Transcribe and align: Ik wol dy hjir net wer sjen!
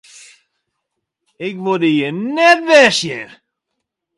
Ik 1.47 1.55
wol 1.63 1.79
dy 1.81 1.91
hjir 1.95 2.15
net 2.35 2.59
wer 2.67 2.91
sjen! 2.99 3.29